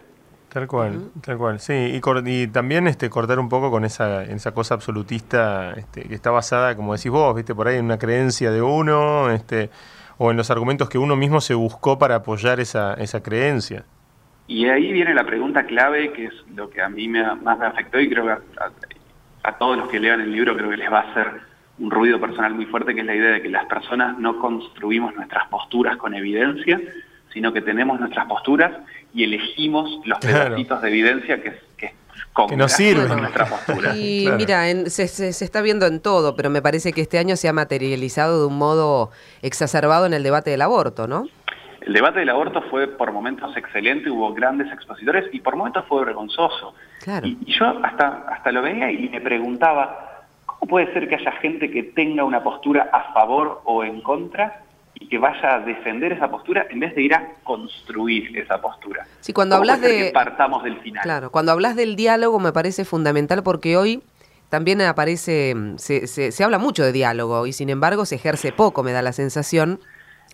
Tal 0.49 0.67
cual, 0.67 1.11
tal 1.21 1.37
cual, 1.37 1.59
sí, 1.61 1.73
y, 1.73 2.01
y, 2.25 2.47
también 2.47 2.87
este, 2.87 3.09
cortar 3.09 3.39
un 3.39 3.47
poco 3.47 3.71
con 3.71 3.85
esa, 3.85 4.23
esa 4.23 4.53
cosa 4.53 4.73
absolutista 4.73 5.73
este, 5.77 6.03
que 6.03 6.13
está 6.13 6.31
basada, 6.31 6.75
como 6.75 6.93
decís 6.93 7.09
vos, 7.09 7.33
viste, 7.35 7.55
por 7.55 7.69
ahí 7.69 7.77
en 7.77 7.85
una 7.85 7.97
creencia 7.97 8.51
de 8.51 8.61
uno, 8.61 9.31
este, 9.31 9.69
o 10.17 10.31
en 10.31 10.35
los 10.35 10.51
argumentos 10.51 10.89
que 10.89 10.97
uno 10.97 11.15
mismo 11.15 11.39
se 11.39 11.53
buscó 11.53 11.97
para 11.97 12.15
apoyar 12.15 12.59
esa, 12.59 12.95
esa 12.95 13.23
creencia. 13.23 13.85
Y 14.47 14.65
ahí 14.65 14.91
viene 14.91 15.13
la 15.13 15.23
pregunta 15.23 15.65
clave, 15.65 16.11
que 16.11 16.25
es 16.25 16.33
lo 16.53 16.69
que 16.69 16.81
a 16.81 16.89
mí 16.89 17.07
me, 17.07 17.23
más 17.35 17.57
me 17.57 17.65
afectó 17.65 17.97
y 17.97 18.09
creo 18.09 18.25
que 18.25 18.35
a 19.43 19.57
todos 19.57 19.77
los 19.77 19.87
que 19.87 20.01
lean 20.01 20.19
el 20.19 20.33
libro 20.33 20.55
creo 20.55 20.69
que 20.69 20.77
les 20.77 20.91
va 20.91 20.99
a 20.99 21.11
hacer 21.11 21.54
un 21.77 21.91
ruido 21.91 22.19
personal 22.19 22.53
muy 22.53 22.65
fuerte, 22.65 22.93
que 22.93 23.01
es 23.01 23.05
la 23.05 23.15
idea 23.15 23.31
de 23.31 23.41
que 23.41 23.49
las 23.49 23.65
personas 23.65 24.17
no 24.17 24.39
construimos 24.39 25.13
nuestras 25.15 25.47
posturas 25.49 25.97
con 25.97 26.13
evidencia, 26.13 26.79
sino 27.33 27.51
que 27.51 27.61
tenemos 27.61 27.99
nuestras 27.99 28.27
posturas 28.27 28.71
y 29.13 29.25
elegimos 29.25 29.99
los 30.05 30.19
pedacitos 30.19 30.81
de 30.81 30.87
evidencia 30.87 31.43
que, 31.43 31.53
que, 31.77 31.93
que 32.47 32.55
nos 32.55 32.71
sirven 32.71 33.17
nuestra 33.17 33.45
postura. 33.45 33.95
Y 33.95 34.29
mira, 34.37 34.65
se, 34.89 35.07
se, 35.07 35.29
está 35.29 35.61
viendo 35.61 35.85
en 35.85 36.01
todo, 36.01 36.35
pero 36.35 36.49
me 36.49 36.61
parece 36.61 36.93
que 36.93 37.01
este 37.01 37.17
año 37.17 37.35
se 37.35 37.49
ha 37.49 37.53
materializado 37.53 38.39
de 38.39 38.47
un 38.47 38.57
modo 38.57 39.11
exacerbado 39.41 40.05
en 40.05 40.13
el 40.13 40.23
debate 40.23 40.51
del 40.51 40.61
aborto, 40.61 41.07
¿no? 41.07 41.27
El 41.81 41.93
debate 41.93 42.19
del 42.19 42.29
aborto 42.29 42.63
fue 42.63 42.87
por 42.87 43.11
momentos 43.11 43.55
excelente, 43.55 44.09
hubo 44.09 44.33
grandes 44.33 44.71
expositores 44.71 45.25
y 45.33 45.39
por 45.41 45.55
momentos 45.55 45.85
fue 45.87 46.03
vergonzoso. 46.03 46.73
Claro. 47.03 47.27
Y, 47.27 47.37
yo 47.45 47.65
hasta, 47.83 48.25
hasta 48.29 48.51
lo 48.51 48.61
veía 48.61 48.91
y 48.91 49.07
me 49.09 49.21
preguntaba, 49.21 50.04
¿cómo 50.65 50.67
puede 50.67 50.91
ser 50.93 51.07
que 51.07 51.15
haya 51.15 51.31
gente 51.33 51.69
que 51.69 51.83
tenga 51.83 52.23
una 52.23 52.43
postura 52.43 52.89
a 52.91 53.13
favor 53.13 53.61
o 53.65 53.83
en 53.83 54.01
contra 54.01 54.63
y 54.95 55.07
que 55.07 55.17
vaya 55.17 55.55
a 55.55 55.59
defender 55.59 56.13
esa 56.13 56.29
postura 56.29 56.65
en 56.69 56.79
vez 56.79 56.95
de 56.95 57.03
ir 57.03 57.13
a 57.13 57.33
construir 57.43 58.35
esa 58.37 58.59
postura? 58.59 59.05
Sí, 59.19 59.31
cuando 59.31 59.55
hablas 59.55 59.79
de... 59.81 60.11
partamos 60.13 60.63
del 60.63 60.79
final. 60.79 61.03
Claro, 61.03 61.31
cuando 61.31 61.51
hablas 61.51 61.75
del 61.75 61.95
diálogo 61.95 62.39
me 62.39 62.51
parece 62.51 62.83
fundamental 62.83 63.43
porque 63.43 63.77
hoy 63.77 64.01
también 64.49 64.81
aparece, 64.81 65.55
se, 65.77 66.07
se, 66.07 66.31
se 66.31 66.43
habla 66.43 66.57
mucho 66.57 66.83
de 66.83 66.91
diálogo 66.91 67.45
y 67.45 67.53
sin 67.53 67.69
embargo 67.69 68.05
se 68.05 68.15
ejerce 68.15 68.51
poco, 68.51 68.81
me 68.81 68.91
da 68.91 69.01
la 69.01 69.13
sensación 69.13 69.79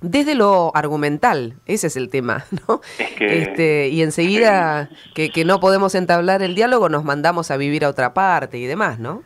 desde 0.02 0.34
lo 0.34 0.72
argumental, 0.76 1.56
ese 1.66 1.88
es 1.88 1.98
el 1.98 2.10
tema, 2.10 2.46
¿no? 2.68 2.82
este, 3.20 3.90
y 3.90 4.02
enseguida 4.02 4.90
que, 5.14 5.30
que, 5.30 5.46
no 5.46 5.60
podemos 5.60 5.94
entablar 5.94 6.42
el 6.42 6.56
diálogo, 6.56 6.90
nos 6.90 7.04
mandamos 7.04 7.52
a 7.52 7.58
vivir 7.58 7.86
a 7.86 7.90
otra 7.90 8.14
parte 8.14 8.58
y 8.58 8.66
demás, 8.66 8.98
¿no? 8.98 9.24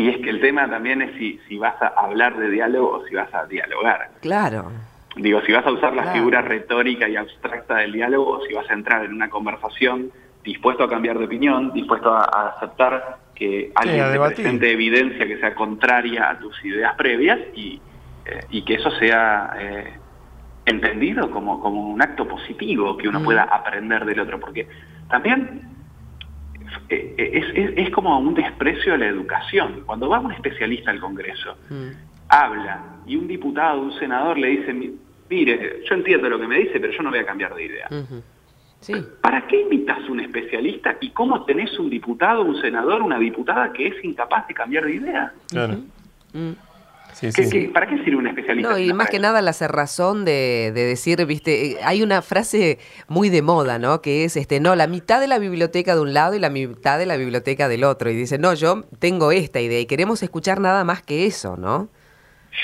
Y 0.00 0.08
es 0.08 0.16
que 0.22 0.30
el 0.30 0.40
tema 0.40 0.66
también 0.66 1.02
es 1.02 1.14
si, 1.18 1.38
si 1.46 1.58
vas 1.58 1.74
a 1.82 1.88
hablar 1.88 2.34
de 2.38 2.48
diálogo 2.48 2.90
o 2.90 3.06
si 3.06 3.14
vas 3.14 3.28
a 3.34 3.44
dialogar. 3.44 4.08
Claro. 4.22 4.72
Digo, 5.14 5.42
si 5.42 5.52
vas 5.52 5.66
a 5.66 5.72
usar 5.72 5.92
la 5.92 6.10
figura 6.14 6.40
retórica 6.40 7.06
y 7.06 7.16
abstracta 7.16 7.76
del 7.76 7.92
diálogo 7.92 8.38
o 8.38 8.46
si 8.46 8.54
vas 8.54 8.70
a 8.70 8.72
entrar 8.72 9.04
en 9.04 9.12
una 9.12 9.28
conversación 9.28 10.10
dispuesto 10.42 10.84
a 10.84 10.88
cambiar 10.88 11.18
de 11.18 11.26
opinión, 11.26 11.74
dispuesto 11.74 12.14
a, 12.14 12.54
aceptar 12.56 13.18
que 13.34 13.72
alguien 13.74 14.10
te 14.10 14.18
presente 14.18 14.72
evidencia 14.72 15.26
que 15.26 15.36
sea 15.38 15.54
contraria 15.54 16.30
a 16.30 16.38
tus 16.38 16.64
ideas 16.64 16.94
previas 16.94 17.38
y, 17.54 17.78
eh, 18.24 18.40
y 18.48 18.62
que 18.62 18.76
eso 18.76 18.90
sea 18.92 19.52
eh, 19.58 19.92
entendido 20.64 21.30
como, 21.30 21.60
como 21.60 21.90
un 21.90 22.00
acto 22.00 22.26
positivo, 22.26 22.96
que 22.96 23.06
uno 23.06 23.20
mm. 23.20 23.24
pueda 23.24 23.42
aprender 23.42 24.06
del 24.06 24.20
otro, 24.20 24.40
porque 24.40 24.66
también 25.10 25.79
eh, 26.88 27.14
es, 27.16 27.72
es, 27.76 27.90
como 27.90 28.18
un 28.18 28.34
desprecio 28.34 28.94
a 28.94 28.98
la 28.98 29.06
educación. 29.06 29.82
Cuando 29.86 30.08
va 30.08 30.20
un 30.20 30.32
especialista 30.32 30.90
al 30.90 31.00
Congreso, 31.00 31.56
mm. 31.68 31.88
habla 32.28 32.82
y 33.06 33.16
un 33.16 33.26
diputado, 33.26 33.80
un 33.80 33.92
senador 33.98 34.38
le 34.38 34.48
dice, 34.48 34.72
mire, 35.28 35.82
yo 35.88 35.94
entiendo 35.94 36.28
lo 36.28 36.38
que 36.38 36.46
me 36.46 36.58
dice, 36.58 36.80
pero 36.80 36.92
yo 36.92 37.02
no 37.02 37.10
voy 37.10 37.20
a 37.20 37.26
cambiar 37.26 37.54
de 37.54 37.64
idea. 37.64 37.88
¿Para 39.20 39.46
qué 39.46 39.60
invitas 39.60 39.98
a 39.98 40.10
un 40.10 40.20
especialista 40.20 40.96
y 41.00 41.10
cómo 41.10 41.44
tenés 41.44 41.78
un 41.78 41.90
diputado, 41.90 42.42
un 42.42 42.60
senador, 42.60 43.02
una 43.02 43.18
diputada 43.18 43.72
que 43.72 43.88
es 43.88 44.04
incapaz 44.04 44.48
de 44.48 44.54
cambiar 44.54 44.84
de 44.86 44.94
idea? 44.94 45.32
Claro. 45.48 45.78
¿Para 47.72 47.86
qué 47.86 47.98
sirve 48.04 48.16
un 48.16 48.26
especialista? 48.26 48.70
No, 48.70 48.78
y 48.78 48.92
más 48.92 49.08
que 49.08 49.18
nada 49.18 49.42
la 49.42 49.52
cerrazón 49.52 50.24
de, 50.24 50.72
de, 50.74 50.84
decir, 50.84 51.24
viste, 51.26 51.72
eh, 51.72 51.76
hay 51.84 52.02
una 52.02 52.22
frase 52.22 52.78
muy 53.08 53.28
de 53.28 53.42
moda, 53.42 53.78
¿no? 53.78 54.00
Que 54.00 54.24
es, 54.24 54.36
este, 54.36 54.60
no, 54.60 54.74
la 54.76 54.86
mitad 54.86 55.20
de 55.20 55.28
la 55.28 55.38
biblioteca 55.38 55.94
de 55.94 56.00
un 56.00 56.14
lado 56.14 56.34
y 56.34 56.38
la 56.38 56.50
mitad 56.50 56.98
de 56.98 57.06
la 57.06 57.16
biblioteca 57.16 57.68
del 57.68 57.84
otro. 57.84 58.10
Y 58.10 58.14
dice, 58.14 58.38
no, 58.38 58.54
yo 58.54 58.84
tengo 58.98 59.32
esta 59.32 59.60
idea 59.60 59.80
y 59.80 59.86
queremos 59.86 60.22
escuchar 60.22 60.60
nada 60.60 60.84
más 60.84 61.02
que 61.02 61.26
eso, 61.26 61.56
¿no? 61.56 61.88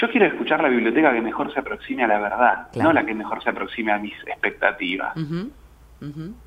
Yo 0.01 0.11
quiero 0.11 0.27
escuchar 0.27 0.63
la 0.63 0.69
biblioteca 0.69 1.13
que 1.13 1.21
mejor 1.21 1.53
se 1.53 1.61
aproxime 1.61 2.05
a 2.05 2.09
la 2.09 2.19
verdad, 2.19 2.69
no 2.75 2.93
la 2.93 3.07
que 3.07 3.15
mejor 3.15 3.43
se 3.43 3.51
aproxime 3.51 3.93
a 3.93 3.99
mis 3.99 4.15
expectativas. 4.27 5.15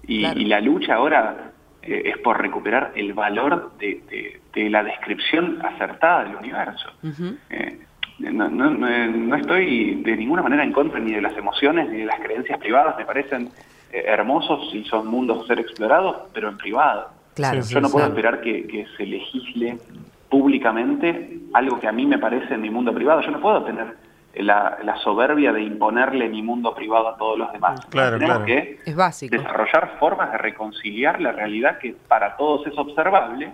y, 0.06 0.46
la 0.46 0.60
lucha 0.60 0.96
ahora 0.96 1.52
eh, 1.82 2.02
es 2.06 2.18
por 2.18 2.40
recuperar 2.42 2.92
el 2.96 3.14
valor 3.14 3.72
de, 3.80 4.40
de, 4.54 4.70
la 4.70 4.84
descripción 4.84 5.66
acertada 5.66 6.26
del 6.26 6.36
universo 6.36 6.92
no, 8.20 8.50
no, 8.50 8.70
no, 8.72 9.36
estoy 9.36 9.96
de 9.96 10.16
ninguna 10.18 10.42
manera 10.42 10.64
en 10.64 10.74
contra 10.74 11.00
ni 11.00 11.14
de 11.14 11.22
las 11.22 11.36
emociones 11.38 11.90
ni 11.90 12.00
de 12.00 12.06
las 12.06 12.20
creencias 12.20 12.60
privadas, 12.60 12.98
me 12.98 13.06
parecen 13.06 13.50
eh, 13.92 14.04
hermosos 14.06 14.74
y 14.74 14.84
son 14.86 15.08
mundos 15.08 15.44
a 15.44 15.48
ser 15.48 15.60
explorados, 15.60 16.30
pero 16.34 16.50
en 16.50 16.58
privado. 16.58 17.10
Claro, 17.34 17.62
Yo 17.62 17.80
no 17.80 17.90
puedo 17.90 18.08
esperar 18.08 18.42
que, 18.42 18.86
se 18.98 19.06
legisle 19.06 19.78
públicamente 20.30 21.40
algo 21.54 21.80
que 21.80 21.88
a 21.88 21.92
mí 21.92 22.06
me 22.06 22.20
parece 22.20 22.54
en 22.54 22.62
mi 22.62 22.70
mundo 22.70 22.94
privado. 22.94 23.22
Yo 23.22 23.32
no 23.32 23.40
puedo 23.40 23.64
tener 23.64 23.96
la, 24.36 24.98
soberbia 25.04 25.54
de 25.54 25.64
imponerle 25.64 26.28
mi 26.28 26.42
mundo 26.42 26.76
privado 26.76 27.08
a 27.08 27.18
todos 27.18 27.38
los 27.38 27.52
demás. 27.54 27.80
Claro, 27.86 28.20
Tenemos 28.20 28.44
que 28.44 28.80
es 28.86 28.96
básico. 28.96 29.36
desarrollar 29.36 29.98
formas 30.00 30.32
de 30.34 30.38
reconciliar 30.38 31.22
la 31.22 31.32
realidad 31.32 31.78
que 31.80 31.96
para 32.08 32.36
todos 32.36 32.68
es 32.68 32.78
observable 32.78 33.52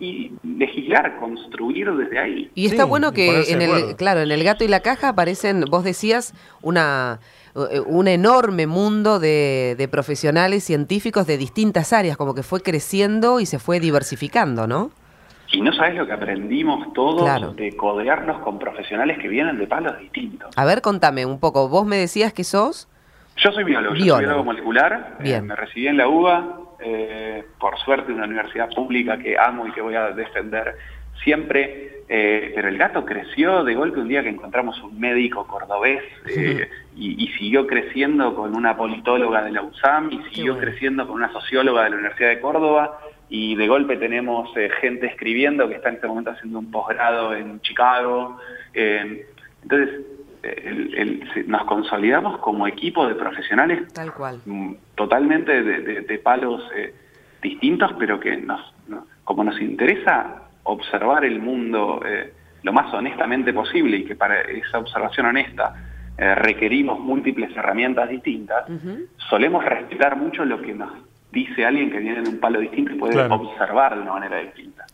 y 0.00 0.32
legislar, 0.42 1.18
construir 1.18 1.90
desde 1.92 2.18
ahí. 2.18 2.50
Y 2.54 2.66
está 2.66 2.84
bueno 2.84 3.12
que 3.12 3.52
en 3.52 3.62
el, 3.62 3.96
claro, 3.96 4.20
en 4.20 4.30
el 4.30 4.42
gato 4.42 4.64
y 4.64 4.68
la 4.68 4.80
caja 4.80 5.10
aparecen, 5.10 5.64
vos 5.70 5.84
decías, 5.84 6.34
una 6.62 7.20
eh, 7.54 7.80
un 7.80 8.08
enorme 8.08 8.66
mundo 8.66 9.20
de, 9.20 9.76
de, 9.78 9.88
profesionales 9.88 10.64
científicos 10.64 11.26
de 11.26 11.38
distintas 11.38 11.92
áreas, 11.92 12.16
como 12.16 12.34
que 12.34 12.42
fue 12.42 12.60
creciendo 12.60 13.38
y 13.38 13.46
se 13.46 13.60
fue 13.60 13.78
diversificando, 13.78 14.66
¿no? 14.66 14.90
Y 15.52 15.60
no 15.60 15.72
sabes 15.72 15.94
lo 15.94 16.04
que 16.04 16.12
aprendimos 16.12 16.92
todos 16.94 17.54
de 17.54 17.76
codearnos 17.76 18.42
con 18.42 18.58
profesionales 18.58 19.18
que 19.20 19.28
vienen 19.28 19.56
de 19.56 19.68
palos 19.68 19.96
distintos. 20.00 20.50
A 20.56 20.64
ver, 20.64 20.82
contame 20.82 21.24
un 21.24 21.38
poco. 21.38 21.68
Vos 21.68 21.86
me 21.86 21.96
decías 21.96 22.32
que 22.32 22.42
sos... 22.42 22.88
Yo 23.36 23.52
soy 23.52 23.64
biólogo, 23.64 23.96
soy 23.96 24.04
biólogo 24.04 24.44
molecular. 24.44 25.18
Eh, 25.24 25.40
me 25.40 25.56
recibí 25.56 25.88
en 25.88 25.96
la 25.96 26.08
UBA, 26.08 26.64
eh, 26.80 27.44
por 27.58 27.78
suerte 27.78 28.12
una 28.12 28.24
universidad 28.24 28.68
pública 28.68 29.16
que 29.18 29.38
amo 29.38 29.66
y 29.66 29.72
que 29.72 29.80
voy 29.80 29.94
a 29.94 30.10
defender 30.10 30.76
siempre, 31.22 32.02
eh, 32.08 32.52
pero 32.54 32.68
el 32.68 32.76
gato 32.76 33.06
creció 33.06 33.64
de 33.64 33.74
golpe 33.74 34.00
un 34.00 34.08
día 34.08 34.22
que 34.22 34.28
encontramos 34.28 34.78
un 34.82 35.00
médico 35.00 35.46
cordobés 35.46 36.02
eh, 36.28 36.68
y, 36.96 37.28
siguió 37.38 37.66
creciendo 37.66 38.34
con 38.34 38.54
una 38.54 38.76
politóloga 38.76 39.42
de 39.42 39.52
la 39.52 39.62
USAM 39.62 40.12
y 40.12 40.34
siguió 40.34 40.58
creciendo 40.58 41.06
con 41.06 41.16
una 41.16 41.32
socióloga 41.32 41.84
de 41.84 41.90
la 41.90 41.96
Universidad 41.96 42.28
de 42.28 42.40
Córdoba 42.40 43.00
y 43.30 43.56
de 43.56 43.66
golpe 43.66 43.96
tenemos 43.96 44.50
gente 44.80 45.06
escribiendo 45.06 45.68
que 45.68 45.76
está 45.76 45.88
en 45.88 45.94
este 45.94 46.06
momento 46.06 46.32
haciendo 46.32 46.58
un 46.58 46.70
posgrado 46.70 47.34
en 47.34 47.60
Chicago. 47.62 48.38
entonces, 48.74 50.04
nos 51.46 51.64
consolidamos 51.64 52.38
como 52.38 52.66
equipo 52.66 53.06
de 53.06 53.14
profesionales 53.14 53.92
Tal 53.92 54.12
cual. 54.12 54.40
Mm, 54.44 54.72
totalmente 54.94 55.62
de, 55.62 56.18
palos 56.18 56.62
eh, 56.76 56.94
distintos, 57.42 57.92
pero 57.98 58.18
que 58.18 58.36
nos, 58.36 58.60
como 59.24 59.44
nos 59.44 59.60
interesa 59.60 60.42
observar 60.64 61.24
el 61.24 61.40
mundo 61.40 62.00
eh, 62.06 62.32
lo 62.62 62.72
más 62.72 62.92
honestamente 62.94 63.52
posible 63.52 63.98
y 63.98 64.04
que 64.04 64.16
para 64.16 64.40
esa 64.40 64.78
observación 64.78 65.26
honesta 65.26 65.74
eh, 66.16 66.34
requerimos 66.34 66.98
múltiples 66.98 67.54
herramientas 67.56 68.08
distintas, 68.08 68.64
solemos 69.28 69.64
respetar 69.64 70.16
mucho 70.16 70.44
lo 70.44 70.60
que 70.62 70.72
nos 70.72 70.90
dice 71.32 71.66
alguien 71.66 71.90
que 71.90 71.98
viene 71.98 72.22
de 72.22 72.28
un 72.28 72.38
palo 72.38 72.60
distinto 72.60 72.92
y 72.92 72.98
puede 72.98 73.20
observar 73.20 73.96
de 73.96 74.02
una 74.02 74.12
manera 74.12 74.38
distinta. 74.38 74.86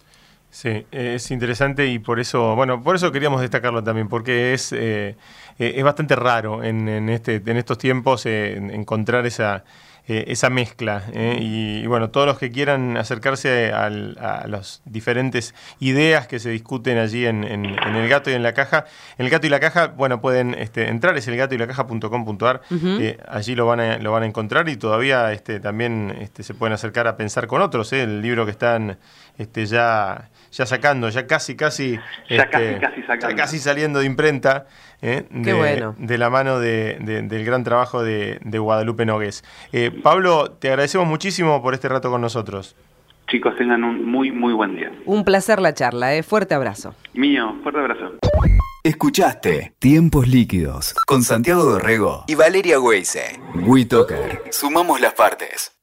Sí, 0.52 0.85
es 0.90 1.30
interesante 1.30 1.87
y 1.87 2.00
por 2.00 2.19
eso, 2.19 2.57
bueno, 2.57 2.83
por 2.83 2.97
eso 2.97 3.12
queríamos 3.12 3.40
destacarlo 3.40 3.85
también, 3.85 4.09
porque 4.09 4.52
es, 4.52 4.73
eh, 4.73 5.16
eh, 5.59 5.75
es 5.76 5.85
bastante 5.85 6.16
raro 6.16 6.64
en, 6.64 6.88
en, 6.88 7.09
este, 7.09 7.37
en 7.37 7.57
estos 7.57 7.78
tiempos 7.78 8.26
eh, 8.26 8.57
encontrar 8.57 9.26
esa, 9.26 9.64
eh, 10.07 10.25
esa 10.28 10.50
mezcla. 10.50 11.04
¿eh? 11.12 11.38
Y, 11.40 11.87
bueno, 11.87 12.11
todos 12.11 12.26
los 12.26 12.38
que 12.38 12.50
quieran 12.50 12.97
acercarse 12.97 13.73
a 13.73 13.90
las 13.90 14.83
diferentes 14.85 15.54
ideas 15.78 16.26
que 16.26 16.38
se 16.38 16.50
discuten 16.50 16.99
allí 16.99 17.26
en, 17.26 17.45
El 17.45 18.09
Gato 18.09 18.30
y 18.30 18.35
en 18.35 18.42
la 18.42 18.52
Caja. 18.52 18.87
El 19.19 19.30
Gato 19.30 19.47
y 19.47 19.50
la 19.50 19.61
Caja, 19.61 19.88
bueno, 19.88 20.21
pueden 20.21 20.54
este, 20.54 20.88
entrar, 20.88 21.16
es 21.16 21.28
elgatoylacaja.com.ar, 21.28 22.62
eh, 22.71 23.19
allí 23.28 23.54
lo 23.54 23.66
van, 23.66 23.80
a, 23.80 23.99
lo 23.99 24.12
van 24.12 24.23
a 24.23 24.26
encontrar 24.26 24.69
y 24.69 24.76
todavía 24.76 25.33
este, 25.33 25.61
también 25.61 26.16
este, 26.21 26.42
se 26.42 26.54
pueden 26.54 26.73
acercar 26.73 27.07
a 27.07 27.16
pensar 27.16 27.47
con 27.47 27.62
otros, 27.62 27.92
el 27.92 28.23
libro 28.23 28.45
que 28.45 28.52
están 28.52 28.99
este, 29.38 29.66
ya, 29.66 30.30
ya 30.50 30.66
sacando, 30.66 31.09
ya 31.09 31.26
casi, 31.26 31.57
casi, 31.57 31.99
ya 32.28 32.50
casi, 32.50 32.75
casi, 32.80 33.35
casi 33.35 33.59
saliendo 33.59 34.00
de 34.00 34.07
imprenta. 34.07 34.66
¿Eh? 35.02 35.26
de, 35.30 36.19
la 36.19 36.30
mano 36.30 36.59
del 36.59 37.45
gran 37.45 37.64
trabajo 37.64 38.02
de, 38.02 38.38
Guadalupe 38.42 39.07
Nogués. 39.07 39.45
Eh, 39.73 39.90
Pablo, 39.90 40.52
te 40.52 40.69
agradecemos 40.69 41.07
muchísimo 41.07 41.62
por 41.62 41.75
este 41.75 41.88
rato 41.88 42.11
con 42.11 42.21
nosotros. 42.21 42.76
Chicos, 43.28 43.54
tengan 43.57 43.85
un 43.85 44.04
muy, 44.04 44.33
muy 44.33 44.52
buen 44.52 44.75
día. 44.75 44.92
Un 45.07 45.25
placer 45.25 45.61
la 45.61 45.73
charla, 45.73 46.14
¿eh? 46.14 46.23
fuerte 46.23 46.54
abrazo. 46.54 46.95
Mío, 47.14 47.57
fuerte 47.62 47.80
abrazo. 47.80 48.14
Escuchaste 48.83 49.75
Tiempos 49.78 50.26
Líquidos 50.26 50.95
con 51.07 51.23
Santiago 51.23 51.64
Dorrego 51.64 52.25
y 52.26 52.35
Valeria 52.35 52.80
Weise. 52.80 53.38
WeToker. 53.54 54.42
Sumamos 54.50 55.00
las 55.00 55.12
partes. 55.14 55.79